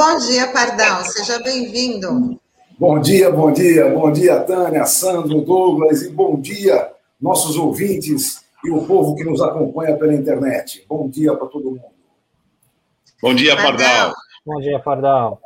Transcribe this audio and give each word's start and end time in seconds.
Bom 0.00 0.16
dia, 0.16 0.46
Pardal. 0.46 1.04
Seja 1.04 1.38
bem-vindo. 1.40 2.40
Bom 2.78 2.98
dia, 2.98 3.30
bom 3.30 3.52
dia, 3.52 3.86
bom 3.90 4.10
dia, 4.10 4.40
Tânia, 4.40 4.86
Sandro, 4.86 5.42
Douglas, 5.42 6.00
e 6.00 6.08
bom 6.08 6.40
dia, 6.40 6.90
nossos 7.20 7.58
ouvintes 7.58 8.40
e 8.64 8.70
o 8.70 8.86
povo 8.86 9.14
que 9.14 9.22
nos 9.24 9.42
acompanha 9.42 9.94
pela 9.98 10.14
internet. 10.14 10.86
Bom 10.88 11.06
dia 11.06 11.36
para 11.36 11.46
todo 11.48 11.72
mundo. 11.72 11.84
Bom 13.20 13.34
dia, 13.34 13.54
Pardal. 13.54 14.14
Bom 14.46 14.58
dia, 14.62 14.80
Pardal. 14.80 15.38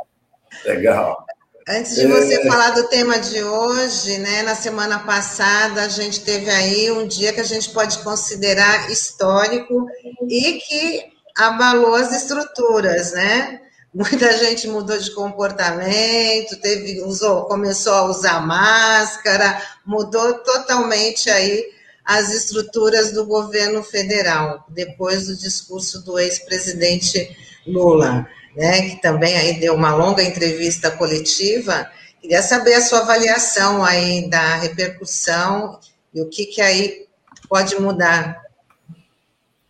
Legal. 0.65 1.27
Antes 1.69 1.97
de 1.97 2.07
você 2.07 2.35
é... 2.35 2.49
falar 2.49 2.71
do 2.71 2.87
tema 2.87 3.19
de 3.19 3.43
hoje, 3.43 4.19
né? 4.19 4.45
Na 4.45 4.55
semana 4.55 5.01
passada 5.01 5.83
a 5.83 5.89
gente 5.89 6.25
teve 6.25 6.49
aí 6.49 6.93
um 6.93 7.09
dia 7.09 7.33
que 7.33 7.41
a 7.41 7.45
gente 7.45 7.71
pode 7.71 7.99
considerar 8.05 8.89
histórico 8.89 9.89
e 10.29 10.61
que 10.61 11.07
abalou 11.37 11.97
as 11.97 12.13
estruturas, 12.13 13.15
né? 13.15 13.61
Muita 13.95 14.37
gente 14.39 14.67
mudou 14.67 14.99
de 14.99 15.13
comportamento, 15.13 16.61
teve, 16.61 17.01
usou, 17.03 17.45
começou 17.45 17.95
a 17.95 18.05
usar 18.07 18.45
máscara, 18.45 19.63
mudou 19.87 20.35
totalmente 20.43 21.31
aí 21.31 21.65
as 22.05 22.35
estruturas 22.35 23.13
do 23.13 23.25
governo 23.25 23.85
federal, 23.85 24.67
depois 24.69 25.29
do 25.29 25.37
discurso 25.37 26.05
do 26.05 26.19
ex-presidente 26.19 27.37
Lula, 27.67 28.27
né, 28.57 28.91
que 28.91 29.01
também 29.01 29.37
aí 29.37 29.61
deu 29.61 29.75
uma 29.75 29.95
longa 29.95 30.25
entrevista 30.25 30.91
coletiva. 30.91 31.89
Queria 32.21 32.43
saber 32.43 32.75
a 32.75 32.83
sua 32.83 32.99
avaliação 32.99 33.85
aí 33.85 34.29
da 34.29 34.57
repercussão 34.57 35.79
e 36.13 36.21
o 36.21 36.29
que, 36.29 36.47
que 36.47 36.61
aí 36.61 37.07
pode 37.49 37.81
mudar. 37.81 38.44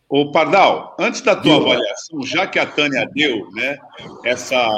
Ô, 0.08 0.30
Pardal, 0.30 0.96
antes 0.98 1.20
da 1.20 1.34
tua 1.34 1.56
avaliação, 1.56 2.22
já 2.22 2.46
que 2.46 2.58
a 2.58 2.66
Tânia 2.66 3.08
deu 3.14 3.50
né, 3.52 3.78
essa, 4.24 4.70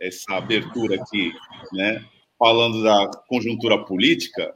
essa 0.00 0.34
abertura 0.34 0.96
aqui, 0.96 1.32
né, 1.72 2.04
falando 2.38 2.82
da 2.82 3.10
conjuntura 3.28 3.84
política, 3.84 4.54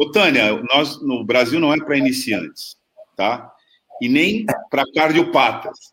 Ô, 0.00 0.10
Tânia, 0.10 0.58
nós 0.72 0.98
no 1.02 1.22
Brasil 1.24 1.60
não 1.60 1.74
é 1.74 1.76
para 1.76 1.98
iniciantes, 1.98 2.78
tá? 3.14 3.52
E 4.00 4.08
nem 4.08 4.46
para 4.70 4.82
cardiopatas, 4.94 5.92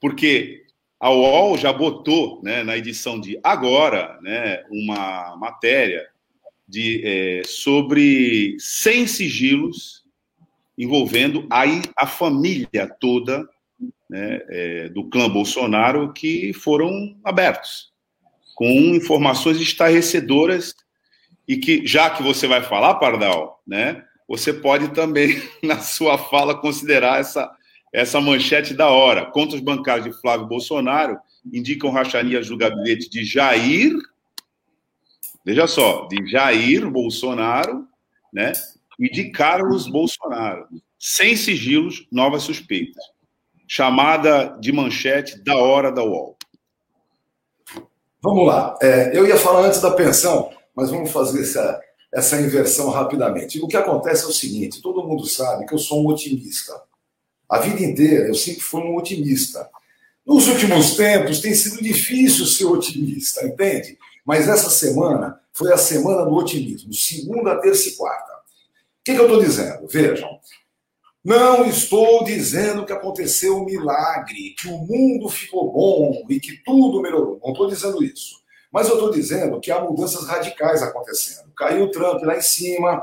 porque 0.00 0.64
a 0.98 1.10
UOL 1.10 1.56
já 1.56 1.72
botou 1.72 2.42
né, 2.42 2.64
na 2.64 2.76
edição 2.76 3.20
de 3.20 3.38
agora 3.44 4.18
né, 4.20 4.64
uma 4.68 5.36
matéria 5.36 6.08
de, 6.66 7.02
é, 7.04 7.42
sobre 7.46 8.56
100 8.58 9.06
sigilos 9.06 10.04
envolvendo 10.76 11.46
a, 11.50 11.64
a 11.96 12.06
família 12.06 12.88
toda 13.00 13.48
né, 14.08 14.40
é, 14.48 14.88
do 14.88 15.04
clã 15.04 15.28
Bolsonaro 15.28 16.12
que 16.12 16.52
foram 16.52 17.16
abertos, 17.24 17.92
com 18.54 18.70
informações 18.94 19.60
estarrecedoras 19.60 20.74
e 21.46 21.56
que, 21.56 21.86
já 21.86 22.10
que 22.10 22.22
você 22.22 22.46
vai 22.46 22.62
falar, 22.62 22.94
Pardal, 22.96 23.62
né, 23.66 24.04
você 24.28 24.52
pode 24.52 24.88
também, 24.88 25.40
na 25.62 25.78
sua 25.80 26.18
fala, 26.18 26.54
considerar 26.54 27.20
essa, 27.20 27.50
essa 27.92 28.20
manchete 28.20 28.74
da 28.74 28.88
hora. 28.88 29.26
Contas 29.26 29.60
bancárias 29.60 30.04
de 30.04 30.20
Flávio 30.20 30.46
Bolsonaro 30.46 31.18
indicam 31.52 31.90
rachanias 31.90 32.48
do 32.48 32.56
gabinete 32.56 33.08
de 33.08 33.24
Jair, 33.24 33.92
veja 35.44 35.66
só, 35.66 36.06
de 36.06 36.26
Jair 36.26 36.90
Bolsonaro, 36.90 37.86
né, 38.32 38.52
e 38.98 39.10
de 39.10 39.30
Carlos 39.30 39.88
Bolsonaro. 39.88 40.66
Sem 40.98 41.36
sigilos, 41.36 42.06
novas 42.10 42.42
suspeitas. 42.42 43.02
Chamada 43.68 44.56
de 44.60 44.72
manchete 44.72 45.42
da 45.42 45.56
hora 45.56 45.92
da 45.92 46.02
UOL. 46.02 46.36
Vamos 48.22 48.46
lá. 48.46 48.76
É, 48.80 49.16
eu 49.16 49.26
ia 49.26 49.36
falar 49.36 49.66
antes 49.66 49.80
da 49.80 49.90
pensão, 49.90 50.50
mas 50.74 50.90
vamos 50.90 51.10
fazer 51.10 51.42
essa, 51.42 51.80
essa 52.12 52.40
inversão 52.40 52.90
rapidamente. 52.90 53.60
O 53.60 53.68
que 53.68 53.76
acontece 53.76 54.24
é 54.24 54.28
o 54.28 54.32
seguinte: 54.32 54.80
todo 54.80 55.06
mundo 55.06 55.26
sabe 55.26 55.66
que 55.66 55.74
eu 55.74 55.78
sou 55.78 56.02
um 56.02 56.08
otimista. 56.08 56.80
A 57.48 57.58
vida 57.58 57.82
inteira 57.82 58.26
eu 58.26 58.34
sempre 58.34 58.60
fui 58.60 58.82
um 58.82 58.96
otimista. 58.96 59.68
Nos 60.26 60.48
últimos 60.48 60.96
tempos 60.96 61.40
tem 61.40 61.54
sido 61.54 61.80
difícil 61.80 62.44
ser 62.46 62.64
otimista, 62.64 63.46
entende? 63.46 63.96
Mas 64.24 64.48
essa 64.48 64.68
semana 64.68 65.40
foi 65.52 65.72
a 65.72 65.78
semana 65.78 66.24
do 66.24 66.34
otimismo, 66.34 66.92
segunda, 66.92 67.60
terça 67.60 67.88
e 67.88 67.92
quarta. 67.92 68.35
Que, 69.06 69.14
que 69.14 69.20
eu 69.20 69.26
estou 69.26 69.40
dizendo? 69.40 69.86
Vejam, 69.86 70.28
não 71.24 71.64
estou 71.64 72.24
dizendo 72.24 72.84
que 72.84 72.92
aconteceu 72.92 73.56
um 73.56 73.64
milagre, 73.64 74.56
que 74.58 74.66
o 74.66 74.78
mundo 74.78 75.28
ficou 75.28 75.72
bom 75.72 76.24
e 76.28 76.40
que 76.40 76.60
tudo 76.64 77.00
melhorou. 77.00 77.38
Não 77.40 77.52
estou 77.52 77.68
dizendo 77.68 78.02
isso. 78.02 78.42
Mas 78.68 78.88
eu 78.88 78.94
estou 78.94 79.12
dizendo 79.12 79.60
que 79.60 79.70
há 79.70 79.80
mudanças 79.80 80.26
radicais 80.26 80.82
acontecendo. 80.82 81.52
Caiu 81.56 81.84
o 81.84 81.90
Trump 81.92 82.20
lá 82.24 82.36
em 82.36 82.42
cima, 82.42 83.00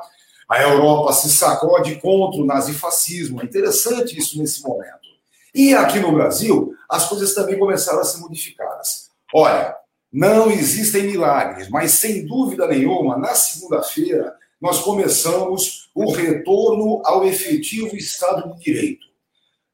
a 0.50 0.62
Europa 0.62 1.14
se 1.14 1.30
sacode 1.30 1.96
contra 2.02 2.42
o 2.42 2.46
nazifascismo. 2.46 3.42
É 3.42 3.46
interessante 3.46 4.20
isso 4.20 4.38
nesse 4.38 4.62
momento. 4.62 5.08
E 5.56 5.74
aqui 5.74 6.02
no 6.02 6.12
Brasil, 6.12 6.76
as 6.90 7.08
coisas 7.08 7.34
também 7.34 7.58
começaram 7.58 8.02
a 8.02 8.04
ser 8.04 8.20
modificadas. 8.20 9.10
Olha, 9.34 9.74
não 10.12 10.52
existem 10.52 11.04
milagres, 11.04 11.70
mas 11.70 11.92
sem 11.92 12.26
dúvida 12.26 12.68
nenhuma, 12.68 13.18
na 13.18 13.34
segunda-feira, 13.34 14.36
nós 14.64 14.80
começamos 14.80 15.90
o 15.94 16.10
retorno 16.10 17.02
ao 17.04 17.28
efetivo 17.28 17.98
Estado 17.98 18.54
de 18.54 18.64
Direito. 18.64 19.06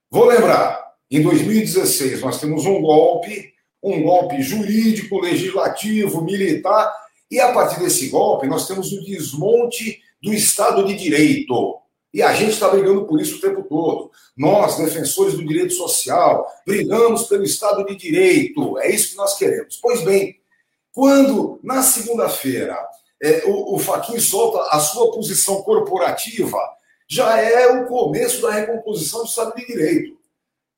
Vou 0.10 0.26
lembrar, 0.26 0.84
em 1.12 1.22
2016 1.22 2.22
nós 2.22 2.42
temos 2.42 2.66
um 2.66 2.82
golpe 2.82 3.54
um 3.82 4.02
golpe 4.02 4.42
jurídico, 4.42 5.22
legislativo, 5.22 6.22
militar, 6.22 6.92
e 7.30 7.40
a 7.40 7.54
partir 7.54 7.80
desse 7.80 8.10
golpe 8.10 8.48
nós 8.48 8.68
temos 8.68 8.92
o 8.92 9.06
desmonte 9.06 10.02
do 10.22 10.34
Estado 10.34 10.84
de 10.84 10.96
Direito. 10.96 11.78
E 12.12 12.24
a 12.24 12.34
gente 12.34 12.54
está 12.54 12.68
brigando 12.68 13.06
por 13.06 13.22
isso 13.22 13.38
o 13.38 13.42
tempo 13.42 13.64
todo. 13.64 14.10
Nós, 14.36 14.78
defensores 14.78 15.36
do 15.36 15.46
direito 15.46 15.74
social, 15.76 16.46
brigamos 16.66 17.28
pelo 17.28 17.44
Estado 17.44 17.86
de 17.86 17.96
Direito. 17.96 18.80
É 18.80 18.90
isso 18.90 19.12
que 19.12 19.18
nós 19.18 19.38
queremos. 19.38 19.78
Pois 19.80 20.02
bem, 20.02 20.40
quando 20.92 21.60
na 21.64 21.84
segunda-feira 21.84 22.76
é, 23.22 23.44
o, 23.46 23.76
o 23.76 23.80
Faquin 23.80 24.20
solta 24.20 24.76
a 24.76 24.80
sua 24.80 25.12
posição 25.12 25.62
corporativa, 25.62 26.58
já 27.08 27.42
é 27.42 27.68
o 27.68 27.88
começo 27.88 28.42
da 28.42 28.52
recomposição 28.52 29.22
do 29.22 29.28
Estado 29.28 29.56
de 29.56 29.66
Direito. 29.66 30.20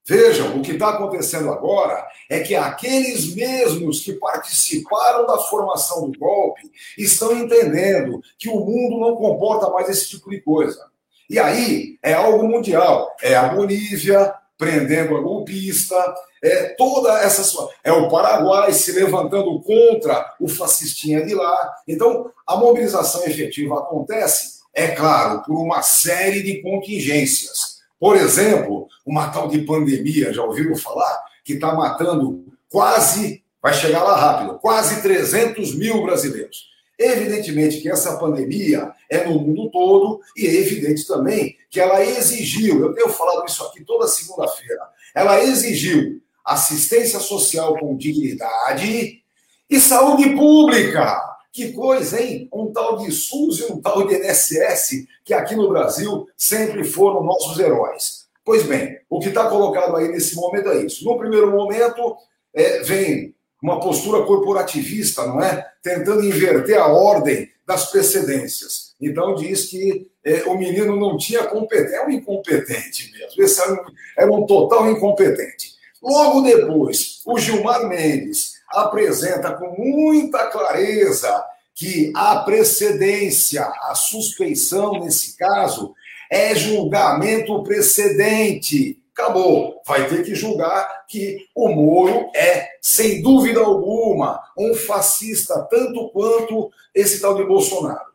Vejam, 0.07 0.57
o 0.57 0.62
que 0.62 0.72
está 0.72 0.90
acontecendo 0.90 1.51
agora 1.51 2.07
é 2.30 2.40
que 2.40 2.56
aqueles 2.56 3.35
mesmos 3.35 4.00
que 4.00 4.13
participaram 4.13 5.28
da 5.28 5.38
formação 5.38 6.09
do 6.09 6.18
golpe 6.18 6.72
estão 6.97 7.38
entendendo 7.38 8.22
que 8.40 8.50
o 8.50 8.59
mundo 8.59 9.00
não 9.00 9.16
comporta 9.16 9.69
mais 9.69 9.90
esse 9.90 10.09
tipo 10.09 10.30
de 10.30 10.41
coisa. 10.41 10.90
E 11.30 11.38
aí 11.38 12.00
é 12.01 12.13
algo 12.13 12.47
mundial. 12.47 13.16
É 13.22 13.35
a 13.35 13.50
Bolívia 13.50 14.34
prendendo 14.62 15.18
a 15.18 15.22
golpista, 15.22 15.96
é 16.40 16.76
toda 16.78 17.20
essa 17.22 17.42
é 17.84 17.92
o 17.92 18.08
Paraguai 18.10 18.72
se 18.72 18.92
levantando 18.92 19.60
contra 19.60 20.36
o 20.40 20.48
fascistinha 20.48 21.26
de 21.26 21.34
lá. 21.34 21.74
Então, 21.88 22.32
a 22.46 22.56
mobilização 22.56 23.26
efetiva 23.26 23.80
acontece, 23.80 24.60
é 24.72 24.90
claro, 24.90 25.42
por 25.42 25.56
uma 25.56 25.82
série 25.82 26.44
de 26.44 26.62
contingências. 26.62 27.80
Por 28.00 28.16
exemplo, 28.16 28.88
uma 29.04 29.30
tal 29.30 29.48
de 29.48 29.64
pandemia, 29.64 30.32
já 30.32 30.44
ouviram 30.44 30.76
falar? 30.76 31.24
Que 31.44 31.54
está 31.54 31.74
matando 31.74 32.46
quase, 32.69 33.44
vai 33.60 33.74
chegar 33.74 34.04
lá 34.04 34.16
rápido, 34.16 34.60
quase 34.60 35.02
300 35.02 35.74
mil 35.74 36.04
brasileiros. 36.04 36.70
Evidentemente 37.01 37.81
que 37.81 37.89
essa 37.89 38.18
pandemia 38.18 38.92
é 39.09 39.25
no 39.25 39.39
mundo 39.39 39.71
todo 39.71 40.21
e 40.38 40.45
é 40.45 40.53
evidente 40.53 41.07
também 41.07 41.57
que 41.68 41.80
ela 41.80 42.03
exigiu, 42.06 42.81
eu 42.81 42.94
tenho 42.94 43.09
falado 43.09 43.44
isso 43.48 43.63
aqui 43.63 43.83
toda 43.83 44.07
segunda-feira, 44.07 44.81
ela 45.15 45.42
exigiu 45.44 46.21
assistência 46.45 47.19
social 47.19 47.77
com 47.80 47.98
dignidade 47.98 49.24
e 49.69 49.80
saúde 49.80 50.36
pública. 50.36 51.19
Que 51.51 51.74
coisa, 51.74 52.21
hein? 52.21 52.48
Um 52.53 52.71
tal 52.71 52.98
de 52.98 53.12
SUS 53.12 53.59
e 53.59 53.71
um 53.71 53.81
tal 53.81 54.07
de 54.07 54.15
NSS, 54.15 55.07
que 55.25 55.33
aqui 55.33 55.56
no 55.56 55.69
Brasil 55.69 56.27
sempre 56.38 56.83
foram 56.83 57.24
nossos 57.24 57.59
heróis. 57.59 58.27
Pois 58.45 58.63
bem, 58.63 58.97
o 59.09 59.19
que 59.19 59.30
está 59.30 59.50
colocado 59.50 59.95
aí 59.95 60.07
nesse 60.07 60.36
momento 60.36 60.69
é 60.69 60.86
isso. 60.86 61.04
No 61.04 61.18
primeiro 61.18 61.51
momento, 61.51 62.15
é, 62.54 62.81
vem 62.83 63.36
uma 63.62 63.80
postura 63.80 64.24
corporativista, 64.24 65.25
não 65.28 65.42
é? 65.42 65.69
Tentando 65.84 66.25
inverter 66.25 66.80
a 66.80 66.88
ordem 66.88 67.50
das 67.66 67.92
precedências. 67.92 68.96
Então, 69.00 69.36
diz 69.36 69.66
que 69.66 70.10
é, 70.24 70.44
o 70.44 70.58
menino 70.58 70.96
não 70.96 71.18
tinha 71.18 71.44
competência, 71.44 71.98
é 71.98 72.06
um 72.06 72.12
incompetente 72.12 73.12
mesmo. 73.12 73.44
Esse 73.44 73.62
era 73.62 73.74
um, 73.74 73.86
era 74.18 74.31
um 74.31 74.46
total 74.46 74.90
incompetente. 74.90 75.75
Logo 76.02 76.42
depois, 76.42 77.22
o 77.25 77.38
Gilmar 77.38 77.88
Mendes 77.88 78.54
apresenta 78.69 79.54
com 79.54 79.75
muita 79.78 80.48
clareza 80.48 81.44
que 81.75 82.12
a 82.16 82.38
precedência, 82.38 83.64
a 83.64 83.96
suspeição 83.96 85.00
nesse 85.00 85.38
caso, 85.38 85.94
é 86.30 86.56
julgamento 86.56 87.64
precedente. 87.64 89.00
Acabou. 89.21 89.81
Vai 89.85 90.07
ter 90.07 90.23
que 90.23 90.33
julgar 90.33 91.06
que 91.07 91.47
o 91.56 91.69
Moro 91.69 92.29
é, 92.35 92.68
sem 92.81 93.21
dúvida 93.21 93.59
alguma, 93.59 94.41
um 94.57 94.73
fascista, 94.73 95.68
tanto 95.69 96.09
quanto 96.09 96.71
esse 96.94 97.21
tal 97.21 97.35
de 97.35 97.44
Bolsonaro. 97.44 98.12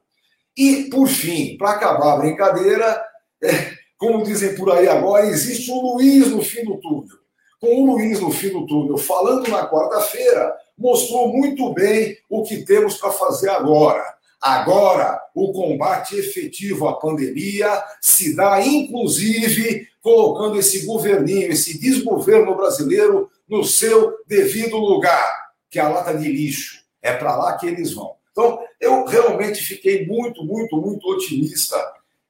E, 0.56 0.84
por 0.90 1.06
fim, 1.06 1.56
para 1.56 1.72
acabar 1.72 2.14
a 2.14 2.18
brincadeira, 2.18 3.04
é, 3.42 3.72
como 3.96 4.24
dizem 4.24 4.54
por 4.54 4.70
aí 4.70 4.88
agora, 4.88 5.26
existe 5.26 5.70
um 5.70 5.80
Luiz 5.80 6.28
no 6.28 6.42
fim 6.42 6.64
do 6.64 6.78
túnel. 6.78 7.16
Com 7.60 7.82
o 7.82 7.86
Luiz 7.94 8.20
no 8.20 8.30
fim 8.30 8.50
do 8.50 8.66
túnel 8.66 8.98
falando 8.98 9.48
na 9.48 9.68
quarta-feira, 9.68 10.54
mostrou 10.76 11.28
muito 11.28 11.72
bem 11.72 12.16
o 12.28 12.42
que 12.42 12.64
temos 12.64 12.98
para 12.98 13.12
fazer 13.12 13.48
agora. 13.50 14.15
Agora, 14.40 15.20
o 15.34 15.52
combate 15.52 16.16
efetivo 16.16 16.86
à 16.88 16.94
pandemia 16.94 17.82
se 18.00 18.36
dá, 18.36 18.60
inclusive, 18.64 19.88
colocando 20.02 20.58
esse 20.58 20.86
governinho, 20.86 21.50
esse 21.50 21.80
desgoverno 21.80 22.54
brasileiro 22.56 23.30
no 23.48 23.64
seu 23.64 24.14
devido 24.26 24.76
lugar, 24.76 25.52
que 25.70 25.78
é 25.78 25.82
a 25.82 25.88
lata 25.88 26.16
de 26.16 26.30
lixo. 26.30 26.84
É 27.02 27.12
para 27.12 27.36
lá 27.36 27.56
que 27.56 27.66
eles 27.66 27.92
vão. 27.92 28.14
Então, 28.32 28.58
eu 28.80 29.04
realmente 29.04 29.62
fiquei 29.62 30.06
muito, 30.06 30.44
muito, 30.44 30.76
muito 30.76 31.08
otimista. 31.08 31.76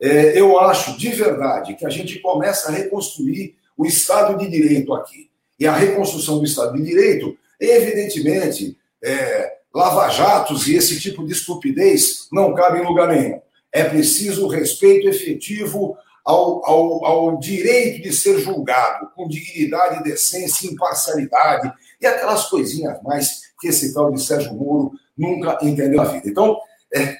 É, 0.01 0.39
eu 0.39 0.59
acho 0.61 0.97
de 0.97 1.09
verdade 1.09 1.75
que 1.75 1.85
a 1.85 1.91
gente 1.91 2.19
começa 2.21 2.69
a 2.69 2.73
reconstruir 2.73 3.57
o 3.77 3.85
Estado 3.85 4.39
de 4.39 4.49
Direito 4.49 4.95
aqui. 4.95 5.31
E 5.59 5.67
a 5.67 5.73
reconstrução 5.73 6.39
do 6.39 6.45
Estado 6.45 6.75
de 6.75 6.83
Direito, 6.83 7.37
evidentemente, 7.59 8.77
é, 9.03 9.56
lava-jatos 9.77 10.67
e 10.67 10.75
esse 10.75 10.99
tipo 10.99 11.23
de 11.23 11.35
estupidez 11.35 12.29
não 12.33 12.55
cabe 12.55 12.81
em 12.81 12.87
lugar 12.87 13.09
nenhum. 13.09 13.43
É 13.71 13.85
preciso 13.85 14.49
respeito 14.49 15.07
efetivo 15.07 15.99
ao, 16.25 16.65
ao, 16.65 17.05
ao 17.05 17.39
direito 17.39 18.03
de 18.03 18.11
ser 18.11 18.39
julgado 18.39 19.11
com 19.15 19.29
dignidade, 19.29 20.03
decência, 20.03 20.67
imparcialidade 20.67 21.71
e 22.01 22.07
aquelas 22.07 22.47
coisinhas 22.47 22.99
mais 23.03 23.43
que 23.61 23.69
esse 23.69 23.93
tal 23.93 24.11
de 24.11 24.23
Sérgio 24.23 24.55
Moro 24.55 24.93
nunca 25.17 25.59
entendeu 25.61 25.99
na 25.99 26.05
vida. 26.05 26.27
Então, 26.27 26.59
é, 26.95 27.19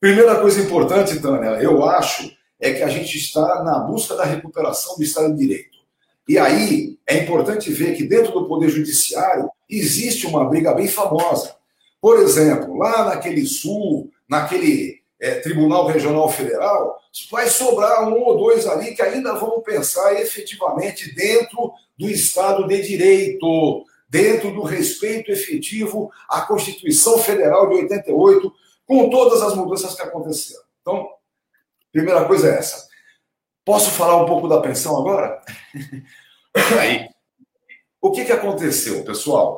primeira 0.00 0.40
coisa 0.40 0.62
importante, 0.62 1.20
Tânia, 1.20 1.62
eu 1.62 1.84
acho, 1.84 2.34
é 2.58 2.72
que 2.72 2.82
a 2.82 2.88
gente 2.88 3.18
está 3.18 3.62
na 3.62 3.80
busca 3.80 4.16
da 4.16 4.24
recuperação 4.24 4.96
do 4.96 5.02
Estado 5.02 5.30
de 5.34 5.38
Direito. 5.38 5.76
E 6.26 6.38
aí 6.38 6.98
é 7.06 7.18
importante 7.18 7.70
ver 7.70 7.94
que 7.94 8.04
dentro 8.04 8.32
do 8.32 8.48
Poder 8.48 8.70
Judiciário 8.70 9.50
existe 9.68 10.26
uma 10.26 10.48
briga 10.48 10.72
bem 10.72 10.88
famosa. 10.88 11.60
Por 12.02 12.18
exemplo, 12.18 12.76
lá 12.76 13.04
naquele 13.04 13.46
sul, 13.46 14.10
naquele 14.28 15.00
é, 15.20 15.36
Tribunal 15.36 15.86
Regional 15.86 16.28
Federal, 16.28 16.98
vai 17.30 17.48
sobrar 17.48 18.08
um 18.08 18.20
ou 18.20 18.36
dois 18.36 18.66
ali 18.66 18.92
que 18.92 19.00
ainda 19.00 19.34
vão 19.34 19.60
pensar 19.60 20.20
efetivamente 20.20 21.14
dentro 21.14 21.72
do 21.96 22.10
Estado 22.10 22.66
de 22.66 22.82
Direito, 22.82 23.84
dentro 24.08 24.52
do 24.52 24.62
respeito 24.62 25.30
efetivo 25.30 26.10
à 26.28 26.40
Constituição 26.40 27.18
Federal 27.18 27.68
de 27.68 27.76
88, 27.76 28.52
com 28.84 29.08
todas 29.08 29.40
as 29.40 29.54
mudanças 29.54 29.94
que 29.94 30.02
aconteceram. 30.02 30.64
Então, 30.80 31.08
primeira 31.92 32.24
coisa 32.24 32.48
é 32.48 32.58
essa. 32.58 32.88
Posso 33.64 33.92
falar 33.92 34.20
um 34.20 34.26
pouco 34.26 34.48
da 34.48 34.60
pensão 34.60 34.98
agora? 34.98 35.40
Aí. 36.80 37.08
O 38.00 38.10
que, 38.10 38.24
que 38.24 38.32
aconteceu, 38.32 39.04
pessoal? 39.04 39.56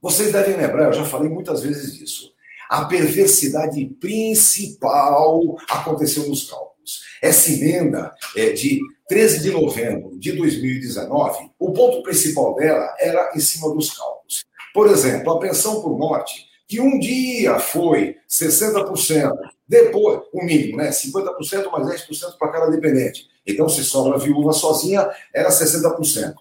Vocês 0.00 0.32
devem 0.32 0.56
lembrar, 0.56 0.86
eu 0.86 0.92
já 0.92 1.04
falei 1.04 1.28
muitas 1.28 1.62
vezes 1.62 1.94
disso. 1.94 2.32
A 2.68 2.84
perversidade 2.84 3.84
principal 4.00 5.56
aconteceu 5.68 6.26
nos 6.28 6.48
cálculos. 6.48 7.02
Essa 7.20 7.50
emenda 7.52 8.14
é 8.36 8.50
de 8.50 8.80
13 9.08 9.40
de 9.42 9.50
novembro 9.50 10.18
de 10.18 10.32
2019, 10.32 11.50
o 11.58 11.72
ponto 11.72 12.02
principal 12.02 12.54
dela 12.54 12.94
era 13.00 13.32
em 13.34 13.40
cima 13.40 13.74
dos 13.74 13.90
cálculos. 13.90 14.44
Por 14.72 14.88
exemplo, 14.88 15.32
a 15.32 15.40
pensão 15.40 15.82
por 15.82 15.98
morte, 15.98 16.46
que 16.68 16.80
um 16.80 16.98
dia 16.98 17.58
foi 17.58 18.16
60%, 18.28 19.32
depois, 19.66 20.22
o 20.32 20.44
mínimo, 20.44 20.76
né? 20.76 20.90
50% 20.90 21.70
mais 21.72 21.86
10% 21.86 22.38
para 22.38 22.52
cada 22.52 22.70
dependente. 22.70 23.28
Então, 23.46 23.68
se 23.68 23.84
sobra 23.84 24.18
viúva 24.18 24.52
sozinha, 24.52 25.08
era 25.34 25.50
60%. 25.50 26.34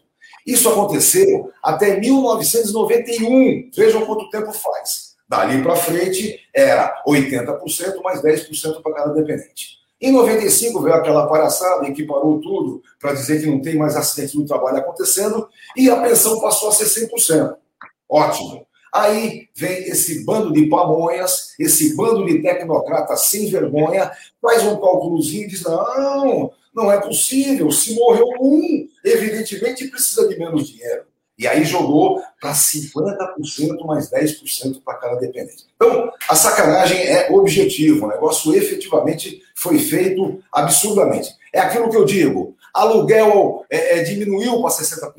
Isso 0.45 0.69
aconteceu 0.69 1.51
até 1.63 1.99
1991. 1.99 3.69
Vejam 3.75 4.05
quanto 4.05 4.29
tempo 4.29 4.51
faz. 4.51 5.09
Dali 5.27 5.61
para 5.61 5.75
frente, 5.75 6.39
era 6.53 7.03
80% 7.07 8.01
mais 8.01 8.21
10% 8.21 8.81
para 8.81 8.93
cada 8.93 9.13
dependente. 9.13 9.79
Em 10.01 10.11
95 10.11 10.81
veio 10.81 10.95
aquela 10.95 11.27
palhaçada 11.27 11.85
em 11.85 11.93
que 11.93 12.05
parou 12.05 12.39
tudo 12.39 12.81
para 12.99 13.13
dizer 13.13 13.41
que 13.41 13.47
não 13.47 13.61
tem 13.61 13.75
mais 13.75 13.95
acidente 13.95 14.37
no 14.37 14.45
trabalho 14.45 14.77
acontecendo 14.77 15.47
e 15.75 15.89
a 15.89 16.01
pensão 16.01 16.39
passou 16.39 16.69
a 16.69 16.71
ser 16.71 17.07
100%. 17.07 17.55
Ótimo. 18.09 18.65
Aí 18.93 19.49
vem 19.53 19.83
esse 19.83 20.25
bando 20.25 20.51
de 20.51 20.65
pamonhas, 20.67 21.53
esse 21.59 21.95
bando 21.95 22.25
de 22.25 22.41
tecnocratas 22.41 23.25
sem 23.25 23.49
vergonha, 23.49 24.11
faz 24.41 24.63
um 24.63 24.79
cálculozinho 24.79 25.43
e 25.43 25.47
diz: 25.47 25.63
não, 25.63 26.51
não 26.73 26.91
é 26.91 26.99
possível. 26.99 27.71
Se 27.71 27.93
morreu 27.95 28.27
um, 28.39 28.87
evidentemente 29.03 29.87
precisa 29.87 30.27
de 30.27 30.37
menos 30.37 30.67
dinheiro. 30.67 31.03
E 31.39 31.47
aí 31.47 31.63
jogou 31.63 32.21
para 32.41 32.51
50% 32.51 33.85
mais 33.85 34.11
10% 34.11 34.81
para 34.83 34.95
cada 34.95 35.15
dependente. 35.15 35.67
Então, 35.73 36.11
a 36.27 36.35
sacanagem 36.35 36.99
é 36.99 37.31
objetivo, 37.31 38.05
o 38.05 38.09
negócio 38.09 38.53
efetivamente 38.53 39.41
foi 39.55 39.79
feito 39.79 40.43
absurdamente. 40.51 41.29
É 41.53 41.61
aquilo 41.61 41.89
que 41.89 41.95
eu 41.95 42.03
digo: 42.03 42.57
aluguel 42.73 43.65
é, 43.69 43.99
é 43.99 44.03
diminuiu 44.03 44.61
para 44.61 44.69
60%, 44.69 45.13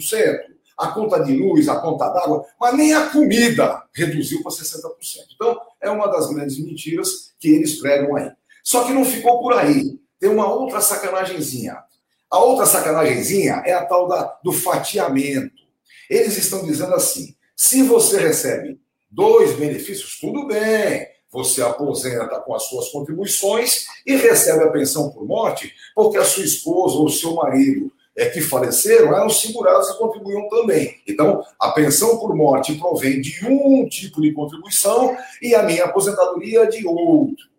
a 0.76 0.88
conta 0.88 1.20
de 1.20 1.34
luz, 1.34 1.68
a 1.68 1.76
conta 1.76 2.10
d'água, 2.10 2.44
mas 2.60 2.76
nem 2.76 2.92
a 2.92 3.08
comida 3.08 3.82
reduziu 3.94 4.42
para 4.42 4.52
60%. 4.52 4.90
Então, 5.34 5.58
é 5.80 5.90
uma 5.90 6.06
das 6.06 6.28
grandes 6.28 6.58
mentiras 6.58 7.32
que 7.38 7.48
eles 7.48 7.78
pregam 7.78 8.16
aí. 8.16 8.30
Só 8.62 8.84
que 8.84 8.92
não 8.92 9.04
ficou 9.06 9.40
por 9.40 9.54
aí. 9.54 9.99
Tem 10.20 10.28
uma 10.28 10.52
outra 10.52 10.82
sacanagemzinha. 10.82 11.78
A 12.30 12.38
outra 12.38 12.66
sacanagemzinha 12.66 13.62
é 13.64 13.72
a 13.72 13.84
tal 13.84 14.06
da, 14.06 14.38
do 14.44 14.52
fatiamento. 14.52 15.60
Eles 16.08 16.36
estão 16.36 16.64
dizendo 16.64 16.94
assim: 16.94 17.34
se 17.56 17.82
você 17.82 18.20
recebe 18.20 18.78
dois 19.10 19.54
benefícios, 19.54 20.20
tudo 20.20 20.46
bem. 20.46 21.08
Você 21.32 21.62
aposenta 21.62 22.40
com 22.40 22.54
as 22.54 22.64
suas 22.64 22.88
contribuições 22.88 23.86
e 24.04 24.16
recebe 24.16 24.64
a 24.64 24.70
pensão 24.70 25.10
por 25.10 25.24
morte, 25.24 25.72
porque 25.94 26.18
a 26.18 26.24
sua 26.24 26.44
esposa 26.44 26.96
ou 26.96 27.06
o 27.06 27.10
seu 27.10 27.34
marido 27.34 27.90
é, 28.16 28.28
que 28.28 28.40
faleceram 28.40 29.14
eram 29.14 29.30
segurados 29.30 29.88
e 29.88 29.98
contribuíam 29.98 30.48
também. 30.48 31.00
Então, 31.06 31.44
a 31.58 31.70
pensão 31.70 32.18
por 32.18 32.34
morte 32.34 32.74
provém 32.74 33.20
de 33.20 33.46
um 33.46 33.88
tipo 33.88 34.20
de 34.20 34.32
contribuição 34.32 35.16
e 35.40 35.54
a 35.54 35.62
minha 35.62 35.84
aposentadoria 35.84 36.66
de 36.66 36.84
outro. 36.86 37.49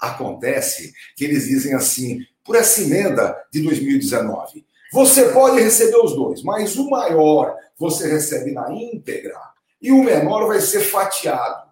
Acontece 0.00 0.92
que 1.16 1.24
eles 1.24 1.46
dizem 1.46 1.74
assim, 1.74 2.20
por 2.44 2.56
essa 2.56 2.82
emenda 2.82 3.36
de 3.52 3.62
2019, 3.62 4.64
você 4.92 5.30
pode 5.30 5.60
receber 5.60 5.96
os 5.96 6.14
dois, 6.14 6.42
mas 6.42 6.76
o 6.76 6.88
maior 6.88 7.56
você 7.78 8.08
recebe 8.08 8.52
na 8.52 8.72
íntegra 8.72 9.38
e 9.80 9.90
o 9.90 10.02
menor 10.02 10.46
vai 10.46 10.60
ser 10.60 10.80
fatiado. 10.80 11.66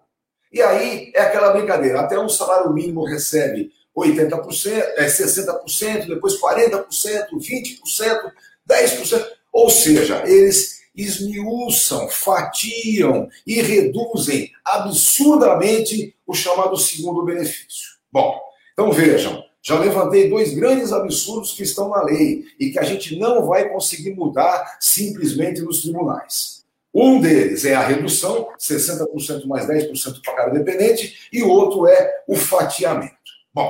E 0.51 0.61
aí 0.61 1.11
é 1.15 1.21
aquela 1.21 1.51
brincadeira, 1.51 2.01
até 2.01 2.19
um 2.19 2.29
salário 2.29 2.71
mínimo 2.73 3.05
recebe 3.05 3.71
80%, 3.95 4.69
é 4.97 5.05
60%, 5.05 6.07
depois 6.07 6.39
40%, 6.39 6.85
20%, 7.31 8.31
10%. 8.69 9.25
Ou 9.51 9.69
seja, 9.69 10.23
eles 10.25 10.81
esmiuçam, 10.95 12.07
fatiam 12.09 13.27
e 13.45 13.61
reduzem 13.61 14.51
absurdamente 14.63 16.15
o 16.25 16.33
chamado 16.33 16.77
segundo 16.77 17.23
benefício. 17.23 17.94
Bom, 18.15 18.39
então 18.71 18.93
vejam, 18.93 19.43
já 19.61 19.77
levantei 19.77 20.29
dois 20.29 20.53
grandes 20.53 20.93
absurdos 20.93 21.51
que 21.51 21.63
estão 21.63 21.89
na 21.89 22.01
lei 22.01 22.45
e 22.57 22.69
que 22.69 22.79
a 22.79 22.83
gente 22.83 23.19
não 23.19 23.45
vai 23.45 23.67
conseguir 23.67 24.15
mudar 24.15 24.77
simplesmente 24.79 25.59
nos 25.59 25.81
tribunais. 25.81 26.63
Um 26.93 27.19
deles 27.19 27.65
é 27.65 27.75
a 27.75 27.85
redução, 27.85 28.47
60% 28.57 29.45
mais 29.47 29.67
10% 29.67 30.21
para 30.23 30.33
cada 30.33 30.51
dependente, 30.51 31.27
e 31.33 31.43
o 31.43 31.49
outro 31.49 31.87
é 31.87 32.09
o 32.25 32.37
fatiamento. 32.37 33.17
Bom, 33.53 33.69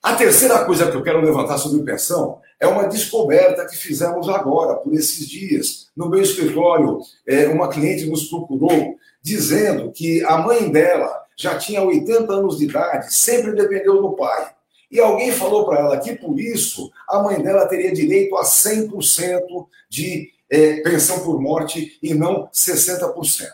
a 0.00 0.14
terceira 0.14 0.64
coisa 0.64 0.88
que 0.88 0.96
eu 0.96 1.02
quero 1.02 1.20
levantar 1.20 1.58
sobre 1.58 1.82
pensão 1.82 2.40
é 2.60 2.68
uma 2.68 2.86
descoberta 2.86 3.66
que 3.66 3.74
fizemos 3.74 4.28
agora, 4.28 4.76
por 4.76 4.94
esses 4.94 5.28
dias. 5.28 5.88
No 5.96 6.08
meu 6.08 6.22
escritório, 6.22 7.00
é, 7.26 7.48
uma 7.48 7.68
cliente 7.68 8.06
nos 8.06 8.22
procurou 8.28 8.94
dizendo 9.20 9.90
que 9.90 10.24
a 10.26 10.38
mãe 10.38 10.70
dela 10.70 11.21
já 11.36 11.58
tinha 11.58 11.82
80 11.82 12.32
anos 12.32 12.58
de 12.58 12.64
idade, 12.64 13.14
sempre 13.14 13.52
dependeu 13.52 14.00
do 14.00 14.12
pai. 14.12 14.52
E 14.90 15.00
alguém 15.00 15.32
falou 15.32 15.64
para 15.64 15.80
ela 15.80 15.98
que, 15.98 16.14
por 16.14 16.38
isso, 16.38 16.90
a 17.08 17.22
mãe 17.22 17.40
dela 17.40 17.66
teria 17.66 17.92
direito 17.92 18.36
a 18.36 18.42
100% 18.42 19.40
de 19.88 20.30
é, 20.50 20.82
pensão 20.82 21.20
por 21.20 21.40
morte 21.40 21.98
e 22.02 22.12
não 22.12 22.46
60%. 22.48 23.48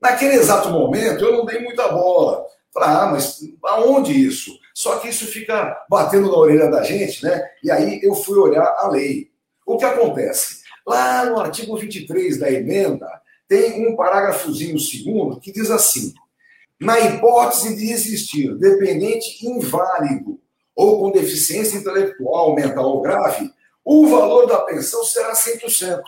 Naquele 0.00 0.34
exato 0.34 0.68
momento, 0.70 1.24
eu 1.24 1.32
não 1.32 1.44
dei 1.44 1.58
muita 1.60 1.88
bola. 1.88 2.44
Falei, 2.72 2.88
ah, 2.88 3.06
mas 3.10 3.40
aonde 3.64 4.12
isso? 4.12 4.56
Só 4.74 4.98
que 4.98 5.08
isso 5.08 5.26
fica 5.26 5.84
batendo 5.90 6.30
na 6.30 6.36
orelha 6.36 6.70
da 6.70 6.82
gente, 6.82 7.24
né? 7.24 7.42
E 7.62 7.70
aí 7.70 8.00
eu 8.02 8.14
fui 8.14 8.38
olhar 8.38 8.64
a 8.78 8.88
lei. 8.88 9.30
O 9.66 9.76
que 9.76 9.84
acontece? 9.84 10.62
Lá 10.86 11.24
no 11.26 11.38
artigo 11.38 11.76
23 11.76 12.38
da 12.38 12.50
emenda, 12.50 13.06
tem 13.46 13.86
um 13.86 13.94
parágrafozinho 13.94 14.78
segundo 14.78 15.38
que 15.38 15.52
diz 15.52 15.70
assim: 15.70 16.14
na 16.82 16.98
hipótese 16.98 17.76
de 17.76 17.92
existir 17.92 18.54
dependente 18.56 19.46
inválido 19.46 20.40
ou 20.74 20.98
com 20.98 21.12
deficiência 21.12 21.76
intelectual, 21.76 22.56
mental 22.56 22.86
ou 22.86 23.00
grave, 23.00 23.48
o 23.84 24.08
valor 24.08 24.46
da 24.46 24.62
pensão 24.62 25.04
será 25.04 25.32
100%, 25.32 26.00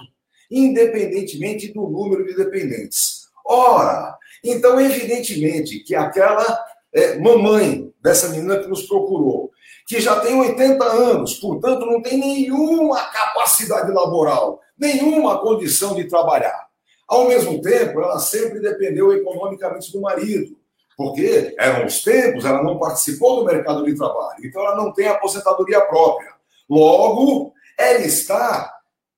independentemente 0.51 1.73
do 1.73 1.83
número 1.89 2.27
de 2.27 2.35
dependentes. 2.35 3.29
Ora, 3.47 4.17
então, 4.43 4.81
evidentemente 4.81 5.79
que 5.79 5.95
aquela 5.95 6.65
é, 6.93 7.19
mamãe 7.19 7.93
dessa 8.03 8.29
menina 8.31 8.59
que 8.59 8.67
nos 8.67 8.83
procurou, 8.83 9.53
que 9.87 10.01
já 10.01 10.19
tem 10.21 10.35
80 10.35 10.85
anos, 10.85 11.35
portanto, 11.35 11.87
não 11.87 12.03
tem 12.03 12.19
nenhuma 12.19 13.01
capacidade 13.13 13.93
laboral, 13.93 14.61
nenhuma 14.77 15.41
condição 15.41 15.95
de 15.95 16.09
trabalhar. 16.09 16.67
Ao 17.07 17.29
mesmo 17.29 17.61
tempo, 17.61 18.01
ela 18.01 18.19
sempre 18.19 18.59
dependeu 18.59 19.13
economicamente 19.13 19.93
do 19.93 20.01
marido, 20.01 20.57
porque 20.97 21.55
eram 21.59 21.87
os 21.87 22.03
tempos, 22.03 22.45
ela 22.45 22.63
não 22.63 22.79
participou 22.79 23.37
do 23.37 23.45
mercado 23.45 23.85
de 23.85 23.97
trabalho, 23.97 24.45
então 24.45 24.63
ela 24.63 24.77
não 24.77 24.93
tem 24.93 25.09
aposentadoria 25.09 25.81
própria. 25.81 26.33
Logo, 26.69 27.53
ela 27.77 28.01
está 28.01 28.73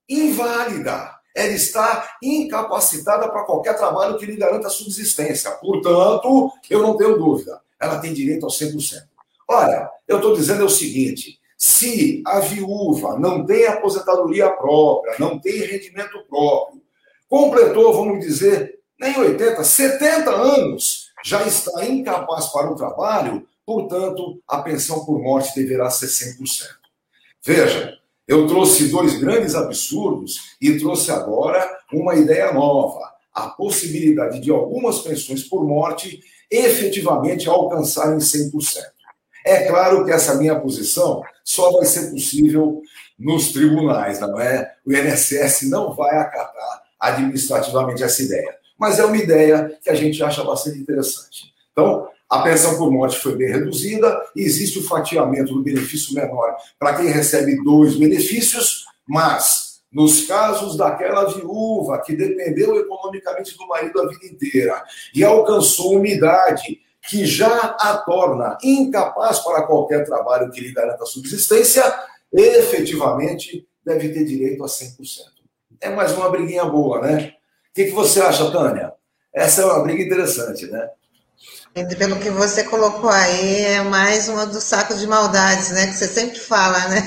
inválida, 0.09 1.15
ela 1.35 1.53
está 1.53 2.17
incapacitada 2.23 3.29
para 3.29 3.45
qualquer 3.45 3.77
trabalho 3.77 4.17
que 4.17 4.27
lhe 4.27 4.37
garanta 4.37 4.69
subsistência. 4.71 5.51
Portanto, 5.53 6.51
eu 6.71 6.83
não 6.83 6.97
tenho 6.97 7.19
dúvida, 7.19 7.61
ela 7.79 7.99
tem 7.99 8.15
direito 8.15 8.45
ao 8.45 8.51
100%. 8.51 9.03
Olha, 9.49 9.89
eu 10.09 10.17
estou 10.17 10.35
dizendo 10.35 10.63
é 10.63 10.65
o 10.65 10.71
seguinte: 10.71 11.39
se 11.57 12.23
a 12.27 12.41
viúva 12.41 13.19
não 13.19 13.45
tem 13.45 13.67
aposentadoria 13.67 14.51
própria, 14.51 15.15
não 15.19 15.39
tem 15.39 15.59
rendimento 15.59 16.25
próprio, 16.29 16.83
completou, 17.29 17.93
vamos 17.93 18.25
dizer, 18.25 18.79
nem 18.99 19.17
80, 19.19 19.63
70 19.63 20.31
anos, 20.31 21.06
já 21.27 21.45
está 21.45 21.85
incapaz 21.85 22.47
para 22.53 22.71
o 22.71 22.77
trabalho, 22.77 23.45
portanto, 23.67 24.41
a 24.47 24.63
pensão 24.63 25.05
por 25.05 25.21
morte 25.21 25.61
deverá 25.61 25.91
ser 25.91 26.07
100%. 26.07 26.39
Veja, 27.45 27.99
eu 28.29 28.47
trouxe 28.47 28.89
dois 28.89 29.19
grandes 29.19 29.57
absurdos 29.57 30.57
e 30.61 30.79
trouxe 30.79 31.11
agora 31.11 31.69
uma 31.93 32.15
ideia 32.15 32.53
nova: 32.53 33.13
a 33.35 33.49
possibilidade 33.49 34.39
de 34.39 34.53
algumas 34.53 35.01
pensões 35.01 35.43
por 35.43 35.67
morte 35.67 36.21
efetivamente 36.49 37.49
alcançarem 37.49 38.19
100%. 38.19 38.53
É 39.45 39.65
claro 39.67 40.05
que 40.05 40.13
essa 40.13 40.37
minha 40.37 40.59
posição 40.61 41.23
só 41.45 41.73
vai 41.73 41.87
ser 41.87 42.13
possível 42.13 42.81
nos 43.19 43.53
tribunais, 43.53 44.21
não 44.21 44.41
é? 44.41 44.75
O 44.87 44.93
INSS 44.93 45.69
não 45.69 45.93
vai 45.93 46.17
acatar 46.19 46.83
administrativamente 47.01 48.05
essa 48.05 48.23
ideia. 48.23 48.66
Mas 48.79 48.99
é 48.99 49.05
uma 49.05 49.17
ideia 49.17 49.79
que 49.83 49.91
a 49.91 49.95
gente 49.95 50.23
acha 50.23 50.45
bastante 50.45 50.79
interessante. 50.79 51.55
Então, 51.73 52.09
a 52.29 52.43
pensão 52.43 52.77
por 52.77 52.91
morte 52.91 53.19
foi 53.19 53.37
bem 53.37 53.49
reduzida, 53.49 54.21
existe 54.35 54.79
o 54.81 54.83
fatiamento 54.83 55.55
do 55.55 55.63
benefício 55.63 56.15
menor 56.15 56.57
para 56.79 56.95
quem 56.95 57.07
recebe 57.07 57.63
dois 57.63 57.97
benefícios, 57.97 58.85
mas 59.07 59.81
nos 59.93 60.27
casos 60.27 60.77
daquela 60.77 61.25
viúva 61.25 62.03
que 62.05 62.17
dependeu 62.17 62.79
economicamente 62.81 63.57
do 63.57 63.67
marido 63.69 64.01
a 64.01 64.09
vida 64.09 64.27
inteira 64.27 64.85
e 65.15 65.23
alcançou 65.25 65.97
uma 65.97 66.09
idade 66.09 66.81
que 67.09 67.25
já 67.25 67.77
a 67.79 67.97
torna 67.99 68.59
incapaz 68.63 69.39
para 69.39 69.63
qualquer 69.63 70.05
trabalho 70.05 70.51
que 70.51 70.61
lhe 70.61 70.73
garanta 70.73 71.07
subsistência, 71.07 71.85
efetivamente 72.33 73.67
deve 73.85 74.09
ter 74.09 74.25
direito 74.25 74.65
a 74.65 74.67
100%. 74.67 74.97
É 75.81 75.91
mais 75.91 76.13
uma 76.13 76.29
briguinha 76.29 76.65
boa, 76.65 77.01
né? 77.01 77.36
O 77.77 77.79
que, 77.79 77.85
que 77.85 77.91
você 77.91 78.23
acha, 78.23 78.51
Tânia? 78.51 78.91
Essa 79.35 79.61
é 79.61 79.67
uma 79.67 79.83
briga 79.83 80.03
interessante, 80.03 80.67
né? 80.67 80.89
Pelo 81.99 82.19
que 82.19 82.31
você 82.31 82.65
colocou 82.65 83.11
aí, 83.11 83.65
é 83.65 83.83
mais 83.83 84.31
uma 84.31 84.47
dos 84.47 84.63
sacos 84.63 84.99
de 84.99 85.07
maldades, 85.07 85.73
né? 85.73 85.87
Que 85.89 85.93
você 85.93 86.09
sempre 86.09 86.39
fala, 86.39 86.89
né? 86.89 87.03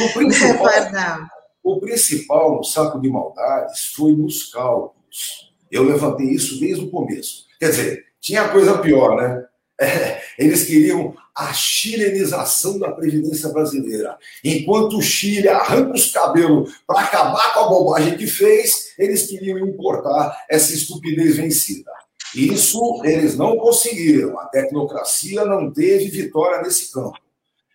O 0.00 0.12
principal, 0.14 0.66
o 1.62 1.78
principal 1.78 2.56
no 2.56 2.64
saco 2.64 3.00
de 3.00 3.08
maldades 3.08 3.92
foi 3.94 4.16
nos 4.16 4.50
cálculos. 4.50 5.54
Eu 5.70 5.84
levantei 5.84 6.26
isso 6.26 6.58
desde 6.58 6.86
o 6.86 6.90
começo. 6.90 7.44
Quer 7.60 7.70
dizer, 7.70 8.04
tinha 8.20 8.48
coisa 8.48 8.78
pior, 8.78 9.14
né? 9.14 9.44
É, 9.80 10.22
eles 10.38 10.66
queriam 10.66 11.16
a 11.34 11.52
chilenização 11.52 12.78
da 12.78 12.92
Previdência 12.92 13.48
Brasileira. 13.48 14.16
Enquanto 14.44 14.98
o 14.98 15.02
Chile 15.02 15.48
arranca 15.48 15.92
os 15.92 16.12
cabelos 16.12 16.72
para 16.86 17.00
acabar 17.00 17.52
com 17.54 17.60
a 17.60 17.68
bobagem 17.68 18.16
que 18.16 18.26
fez, 18.26 18.94
eles 18.96 19.26
queriam 19.26 19.58
importar 19.58 20.36
essa 20.48 20.72
estupidez 20.72 21.36
vencida. 21.36 21.90
Isso 22.34 23.02
eles 23.04 23.36
não 23.36 23.56
conseguiram. 23.56 24.38
A 24.38 24.46
tecnocracia 24.46 25.44
não 25.44 25.72
teve 25.72 26.08
vitória 26.08 26.62
nesse 26.62 26.92
campo. 26.92 27.18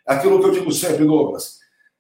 Aquilo 0.06 0.40
que 0.40 0.46
eu 0.48 0.52
digo 0.52 0.72
sempre, 0.72 1.06
Douglas, 1.06 1.60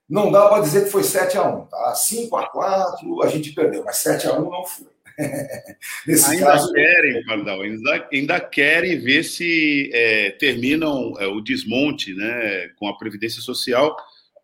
não 0.09 0.31
dá 0.31 0.47
para 0.47 0.63
dizer 0.63 0.85
que 0.85 0.89
foi 0.89 1.03
7 1.03 1.37
a 1.37 1.43
1 1.43 1.65
tá? 1.67 1.93
5 1.93 2.35
a 2.35 2.47
4 2.47 3.21
a 3.21 3.27
gente 3.27 3.51
perdeu, 3.51 3.83
mas 3.85 3.97
7 3.97 4.27
a 4.27 4.39
1 4.39 4.49
não 4.49 4.65
foi. 4.65 4.87
Nesse 6.07 6.31
ainda 6.31 6.45
caso... 6.45 6.71
querem, 6.73 7.23
Pardal, 7.25 7.61
ainda, 7.61 8.07
ainda 8.11 8.39
querem 8.39 8.99
ver 8.99 9.23
se 9.23 9.89
é, 9.93 10.31
terminam 10.31 11.13
é, 11.19 11.27
o 11.27 11.41
desmonte 11.41 12.13
né, 12.13 12.69
com 12.77 12.87
a 12.87 12.97
Previdência 12.97 13.41
Social, 13.41 13.95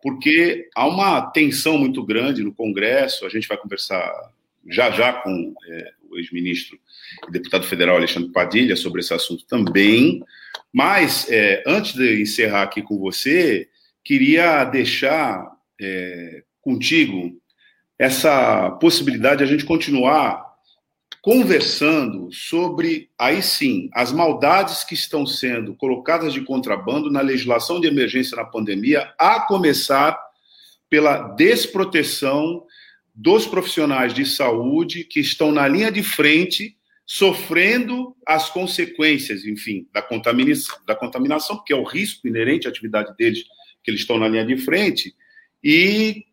porque 0.02 0.70
há 0.76 0.88
uma 0.88 1.22
tensão 1.32 1.78
muito 1.78 2.04
grande 2.04 2.44
no 2.44 2.54
Congresso, 2.54 3.26
a 3.26 3.30
gente 3.30 3.48
vai 3.48 3.58
conversar 3.58 4.12
já 4.68 4.92
já 4.92 5.14
com 5.14 5.54
é, 5.68 5.92
o 6.10 6.18
ex-ministro 6.18 6.78
e 7.28 7.32
deputado 7.32 7.66
federal 7.66 7.98
Alexandre 7.98 8.32
Padilha 8.32 8.76
sobre 8.76 9.02
esse 9.02 9.14
assunto 9.14 9.46
também. 9.46 10.24
Mas, 10.74 11.30
é, 11.30 11.64
antes 11.66 11.94
de 11.94 12.22
encerrar 12.22 12.64
aqui 12.64 12.82
com 12.82 12.98
você, 12.98 13.70
queria 14.04 14.64
deixar 14.66 15.52
é, 15.80 16.44
contigo 16.62 17.40
essa 17.98 18.72
possibilidade 18.72 19.38
de 19.38 19.44
a 19.44 19.48
gente 19.48 19.66
continuar 19.66 20.45
conversando 21.26 22.32
sobre, 22.32 23.10
aí 23.18 23.42
sim, 23.42 23.90
as 23.94 24.12
maldades 24.12 24.84
que 24.84 24.94
estão 24.94 25.26
sendo 25.26 25.74
colocadas 25.74 26.32
de 26.32 26.42
contrabando 26.42 27.10
na 27.10 27.20
legislação 27.20 27.82
de 27.82 27.88
emergência 27.88 28.38
na 28.38 28.46
pandemia, 28.46 29.12
a 29.18 29.40
começar 29.40 30.16
pela 30.88 31.30
desproteção 31.30 32.64
dos 33.12 33.48
profissionais 33.48 34.14
de 34.14 34.24
saúde 34.24 35.04
que 35.04 35.20
estão 35.20 35.52
na 35.52 35.68
linha 35.68 35.92
de 35.92 36.04
frente, 36.04 36.78
sofrendo 37.08 38.16
as 38.24 38.52
consequências, 38.52 39.48
enfim, 39.48 39.88
da 39.92 40.04
contaminação, 40.04 40.78
da 40.86 40.94
contaminação, 40.94 41.56
porque 41.56 41.74
é 41.74 41.76
o 41.76 41.84
risco 41.84 42.28
inerente 42.28 42.68
à 42.68 42.70
atividade 42.70 43.18
deles, 43.18 43.46
que 43.84 43.90
eles 43.90 44.02
estão 44.02 44.20
na 44.20 44.28
linha 44.28 44.46
de 44.46 44.58
frente, 44.58 45.16
e 45.64 46.24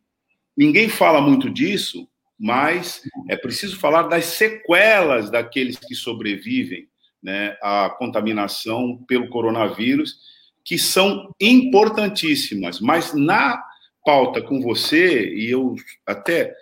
ninguém 0.54 0.86
fala 0.86 1.18
muito 1.18 1.48
disso, 1.48 2.06
mas 2.42 3.02
é 3.28 3.36
preciso 3.36 3.78
falar 3.78 4.02
das 4.08 4.24
sequelas 4.24 5.30
daqueles 5.30 5.78
que 5.78 5.94
sobrevivem 5.94 6.88
né, 7.22 7.56
à 7.62 7.88
contaminação 7.88 8.98
pelo 9.06 9.28
coronavírus, 9.28 10.18
que 10.64 10.76
são 10.76 11.32
importantíssimas, 11.40 12.80
mas 12.80 13.14
na 13.14 13.62
pauta 14.04 14.42
com 14.42 14.60
você, 14.60 15.32
e 15.32 15.48
eu 15.48 15.76
até 16.04 16.52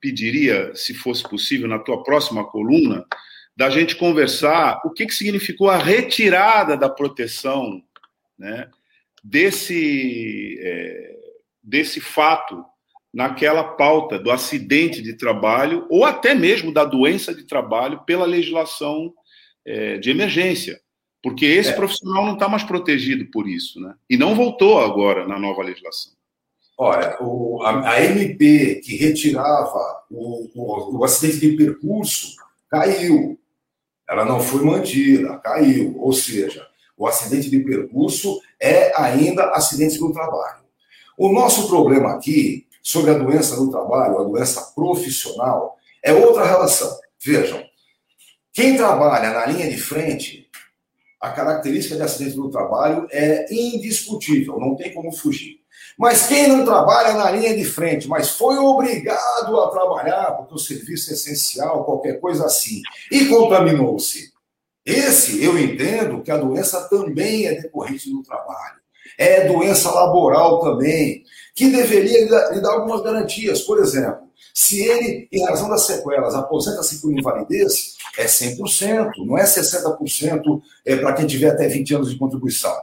pediria, 0.00 0.72
se 0.76 0.94
fosse 0.94 1.24
possível, 1.24 1.66
na 1.66 1.80
tua 1.80 2.04
próxima 2.04 2.44
coluna, 2.44 3.04
da 3.56 3.68
gente 3.68 3.96
conversar 3.96 4.80
o 4.84 4.92
que, 4.92 5.06
que 5.06 5.14
significou 5.14 5.68
a 5.68 5.76
retirada 5.76 6.76
da 6.76 6.88
proteção 6.88 7.82
né, 8.38 8.70
desse, 9.24 10.56
é, 10.60 11.16
desse 11.64 12.00
fato 12.00 12.64
naquela 13.16 13.64
pauta 13.64 14.18
do 14.18 14.30
acidente 14.30 15.00
de 15.00 15.14
trabalho 15.14 15.86
ou 15.88 16.04
até 16.04 16.34
mesmo 16.34 16.70
da 16.70 16.84
doença 16.84 17.34
de 17.34 17.44
trabalho 17.44 18.02
pela 18.04 18.26
legislação 18.26 19.10
é, 19.64 19.96
de 19.96 20.10
emergência. 20.10 20.78
Porque 21.22 21.46
esse 21.46 21.70
é. 21.70 21.72
profissional 21.72 22.26
não 22.26 22.34
está 22.34 22.46
mais 22.46 22.62
protegido 22.62 23.24
por 23.30 23.48
isso, 23.48 23.80
né? 23.80 23.94
E 24.10 24.18
não 24.18 24.34
voltou 24.34 24.78
agora 24.78 25.26
na 25.26 25.38
nova 25.38 25.62
legislação. 25.62 26.12
Olha, 26.76 27.16
o, 27.18 27.62
a, 27.62 27.92
a, 27.92 28.04
MP 28.04 28.82
que 28.84 28.96
retirava 28.98 30.04
o, 30.10 30.50
o, 30.54 30.98
o, 30.98 31.02
acidente 31.04 31.40
de 31.40 31.56
percurso 31.56 32.36
caiu. 32.70 33.40
Ela 34.06 34.26
não 34.26 34.40
foi 34.40 34.62
mantida, 34.62 35.38
caiu. 35.38 35.98
Ou 35.98 36.12
seja, 36.12 36.68
o 36.98 37.06
acidente 37.06 37.48
de 37.48 37.60
percurso 37.60 38.38
é 38.60 38.92
ainda 39.00 39.52
acidente 39.52 39.98
do 39.98 40.12
trabalho. 40.12 40.66
O 41.16 41.32
nosso 41.32 41.66
problema 41.66 42.12
aqui, 42.12 42.65
sobre 42.86 43.10
a 43.10 43.18
doença 43.18 43.56
do 43.56 43.68
trabalho, 43.68 44.20
a 44.20 44.22
doença 44.22 44.72
profissional, 44.72 45.76
é 46.04 46.12
outra 46.12 46.46
relação. 46.46 46.96
Vejam, 47.20 47.60
quem 48.52 48.76
trabalha 48.76 49.30
na 49.30 49.44
linha 49.46 49.68
de 49.68 49.76
frente, 49.76 50.48
a 51.20 51.32
característica 51.32 51.96
de 51.96 52.02
acidente 52.02 52.36
do 52.36 52.48
trabalho 52.48 53.08
é 53.10 53.52
indiscutível, 53.52 54.60
não 54.60 54.76
tem 54.76 54.94
como 54.94 55.10
fugir. 55.10 55.56
Mas 55.98 56.28
quem 56.28 56.46
não 56.46 56.64
trabalha 56.64 57.14
na 57.14 57.28
linha 57.28 57.56
de 57.56 57.64
frente, 57.64 58.06
mas 58.06 58.30
foi 58.30 58.56
obrigado 58.56 59.60
a 59.60 59.68
trabalhar, 59.68 60.36
porque 60.36 60.54
o 60.54 60.58
serviço 60.58 61.10
é 61.10 61.14
essencial, 61.14 61.84
qualquer 61.84 62.20
coisa 62.20 62.46
assim, 62.46 62.82
e 63.10 63.26
contaminou-se. 63.26 64.32
Esse, 64.84 65.42
eu 65.42 65.58
entendo 65.58 66.22
que 66.22 66.30
a 66.30 66.36
doença 66.36 66.88
também 66.88 67.46
é 67.46 67.60
decorrente 67.60 68.08
do 68.08 68.22
trabalho. 68.22 68.85
É 69.18 69.46
doença 69.48 69.90
laboral 69.90 70.60
também, 70.60 71.24
que 71.54 71.70
deveria 71.70 72.50
lhe 72.52 72.60
dar 72.60 72.72
algumas 72.72 73.02
garantias. 73.02 73.62
Por 73.62 73.78
exemplo, 73.78 74.26
se 74.54 74.82
ele, 74.82 75.28
em 75.30 75.44
razão 75.44 75.68
das 75.68 75.82
sequelas, 75.82 76.34
aposenta-se 76.34 77.00
por 77.00 77.12
invalidez, 77.12 77.96
é 78.18 78.24
100%, 78.24 79.10
não 79.26 79.36
é 79.36 79.44
60% 79.44 80.62
é, 80.84 80.96
para 80.96 81.12
quem 81.12 81.26
tiver 81.26 81.50
até 81.50 81.68
20 81.68 81.94
anos 81.94 82.10
de 82.10 82.18
contribuição. 82.18 82.74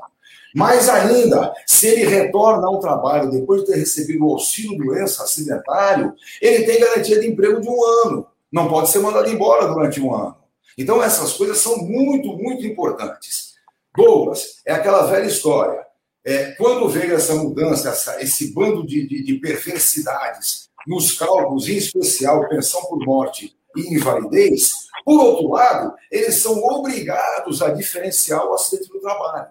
Mais 0.53 0.87
ainda, 0.87 1.51
se 1.65 1.87
ele 1.87 2.05
retorna 2.05 2.67
ao 2.67 2.79
trabalho 2.79 3.31
depois 3.31 3.61
de 3.61 3.71
ter 3.71 3.77
recebido 3.77 4.23
o 4.23 4.33
auxílio 4.33 4.77
doença 4.77 5.23
acidentário, 5.23 6.13
ele 6.39 6.63
tem 6.63 6.79
garantia 6.79 7.19
de 7.19 7.27
emprego 7.27 7.59
de 7.59 7.67
um 7.67 7.83
ano. 8.05 8.27
Não 8.51 8.69
pode 8.69 8.89
ser 8.89 8.99
mandado 8.99 9.27
embora 9.29 9.67
durante 9.67 9.99
um 9.99 10.13
ano. 10.13 10.35
Então, 10.77 11.01
essas 11.01 11.33
coisas 11.33 11.57
são 11.57 11.77
muito, 11.77 12.37
muito 12.37 12.65
importantes. 12.65 13.53
Douglas, 13.95 14.61
é 14.65 14.73
aquela 14.73 15.07
velha 15.07 15.25
história. 15.25 15.83
É, 16.25 16.51
quando 16.51 16.87
veio 16.87 17.15
essa 17.15 17.35
mudança, 17.35 17.89
essa, 17.89 18.21
esse 18.21 18.53
bando 18.53 18.85
de, 18.85 19.05
de, 19.07 19.23
de 19.23 19.33
perversidades 19.35 20.69
nos 20.87 21.17
cálculos, 21.17 21.67
em 21.67 21.75
especial 21.75 22.47
pensão 22.47 22.81
por 22.85 23.05
morte 23.05 23.55
e 23.75 23.93
invalidez, 23.93 24.71
por 25.03 25.19
outro 25.19 25.49
lado, 25.49 25.93
eles 26.09 26.35
são 26.35 26.63
obrigados 26.63 27.61
a 27.61 27.71
diferenciar 27.71 28.45
o 28.45 28.53
acidente 28.53 28.87
do 28.89 28.99
trabalho. 28.99 29.47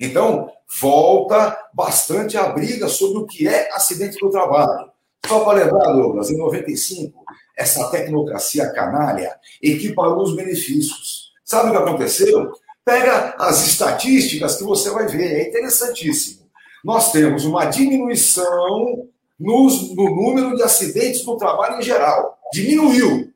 Então, 0.00 0.50
volta 0.80 1.56
bastante 1.74 2.36
a 2.36 2.48
briga 2.48 2.88
sobre 2.88 3.18
o 3.18 3.26
que 3.26 3.46
é 3.46 3.70
acidente 3.74 4.18
do 4.18 4.30
trabalho. 4.30 4.90
Só 5.26 5.44
para 5.44 5.64
lembrar, 5.64 5.92
Douglas, 5.92 6.30
em 6.30 6.38
95, 6.38 7.22
essa 7.56 7.90
tecnocracia 7.90 8.72
canalha 8.72 9.38
equiparou 9.62 10.22
os 10.22 10.34
benefícios. 10.34 11.30
Sabe 11.44 11.68
o 11.68 11.72
que 11.72 11.78
aconteceu? 11.78 12.50
Pega 12.84 13.34
as 13.38 13.66
estatísticas 13.66 14.56
que 14.56 14.64
você 14.64 14.90
vai 14.90 15.06
ver, 15.06 15.40
é 15.40 15.48
interessantíssimo. 15.48 16.40
Nós 16.84 17.12
temos 17.12 17.44
uma 17.44 17.66
diminuição 17.66 19.08
nos, 19.38 19.94
no 19.94 20.04
número 20.04 20.56
de 20.56 20.62
acidentes 20.62 21.24
no 21.24 21.36
trabalho 21.36 21.78
em 21.78 21.82
geral. 21.82 22.38
Diminuiu. 22.52 23.32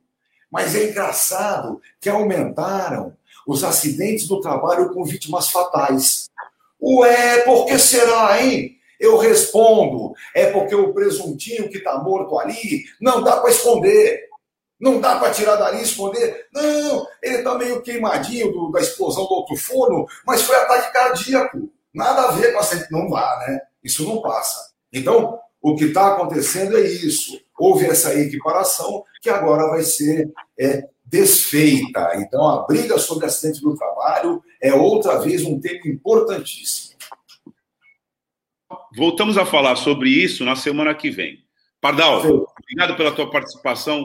Mas 0.51 0.75
é 0.75 0.91
engraçado 0.91 1.81
que 2.01 2.09
aumentaram 2.09 3.17
os 3.47 3.65
acidentes 3.65 4.27
do 4.27 4.41
trabalho 4.41 4.93
com 4.93 5.05
vítimas 5.05 5.51
fatais. 5.51 6.31
Ué, 6.81 7.41
por 7.43 7.67
que 7.67 7.79
será, 7.79 8.43
hein? 8.43 8.77
Eu 9.01 9.19
respondo, 9.19 10.15
é 10.35 10.47
porque 10.47 10.75
o 10.75 10.95
presuntinho 10.95 11.69
que 11.69 11.79
está 11.79 11.99
morto 11.99 12.39
ali 12.39 12.85
não 13.01 13.23
dá 13.23 13.39
para 13.39 13.51
esconder. 13.51 14.24
Não 14.85 15.01
dá 15.01 15.19
para 15.19 15.33
tirar 15.33 15.57
dali 15.57 15.79
e 15.79 15.83
esconder. 15.83 16.47
Não, 16.53 17.07
ele 17.23 17.39
está 17.39 17.55
meio 17.57 17.81
queimadinho 17.81 18.53
do, 18.53 18.71
da 18.71 18.81
explosão 18.81 19.25
do 19.25 19.33
outro 19.33 19.57
forno, 19.57 20.07
mas 20.27 20.43
foi 20.43 20.55
ataque 20.57 20.93
cardíaco. 20.93 21.73
Nada 21.95 22.25
a 22.25 22.33
ver 22.33 22.53
com 22.53 22.59
a 22.59 22.89
Não 22.91 23.09
vá, 23.09 23.47
né? 23.49 23.63
Isso 23.83 24.07
não 24.07 24.21
passa. 24.21 24.75
Então, 24.93 25.39
o 25.63 25.75
que 25.75 25.85
está 25.87 26.09
acontecendo 26.09 26.77
é 26.77 26.83
isso. 26.83 27.41
Houve 27.59 27.87
essa 27.87 28.15
equiparação 28.15 29.03
que 29.23 29.31
agora 29.31 29.69
vai 29.69 29.81
ser 29.81 30.31
é, 30.61 30.87
desfeita. 31.03 32.17
Então, 32.17 32.47
a 32.47 32.67
briga 32.67 32.99
sobre 32.99 33.25
acidente 33.25 33.63
do 33.63 33.75
trabalho 33.75 34.43
é 34.61 34.75
outra 34.75 35.19
vez 35.19 35.45
um 35.45 35.59
tema 35.59 35.81
importantíssimo. 35.87 36.99
Voltamos 38.95 39.39
a 39.39 39.47
falar 39.47 39.77
sobre 39.77 40.11
isso 40.11 40.45
na 40.45 40.55
semana 40.55 40.95
que 40.95 41.11
vem. 41.11 41.43
Pardal, 41.81 42.21
Sim. 42.21 42.45
obrigado 42.61 42.99
pela 42.99 43.13
tua 43.13 43.31
participação 43.31 44.05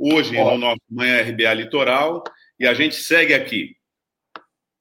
hoje 0.00 0.36
Ó. 0.38 0.52
no 0.52 0.58
nosso 0.58 0.80
Manhã 0.90 1.22
RBA 1.22 1.52
Litoral 1.54 2.24
e 2.58 2.66
a 2.66 2.72
gente 2.72 2.96
segue 2.96 3.34
aqui. 3.34 3.76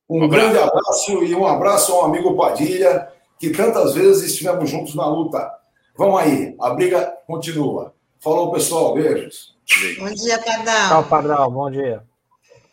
Um, 0.09 0.23
um 0.23 0.27
grande 0.29 0.57
abraço 0.57 1.23
e 1.23 1.35
um 1.35 1.45
abraço 1.45 1.91
ao 1.91 2.05
amigo 2.05 2.35
Padilha, 2.35 3.09
que 3.37 3.49
tantas 3.49 3.93
vezes 3.93 4.31
estivemos 4.31 4.69
juntos 4.69 4.95
na 4.95 5.05
luta. 5.05 5.51
Vamos 5.97 6.21
aí, 6.21 6.55
a 6.59 6.69
briga 6.71 7.13
continua. 7.27 7.93
Falou, 8.19 8.51
pessoal, 8.51 8.93
beijos. 8.93 9.55
Bom 9.99 10.11
dia, 10.11 10.39
Pardal. 10.39 10.89
Tchau, 10.89 11.03
Pardal, 11.09 11.51
bom 11.51 11.69
dia. 11.69 12.08